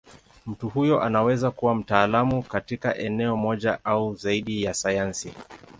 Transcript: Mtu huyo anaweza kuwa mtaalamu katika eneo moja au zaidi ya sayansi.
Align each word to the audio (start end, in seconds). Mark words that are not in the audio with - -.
Mtu 0.45 0.69
huyo 0.69 1.01
anaweza 1.01 1.51
kuwa 1.51 1.75
mtaalamu 1.75 2.43
katika 2.43 2.97
eneo 2.97 3.37
moja 3.37 3.79
au 3.85 4.15
zaidi 4.15 4.63
ya 4.63 4.73
sayansi. 4.73 5.33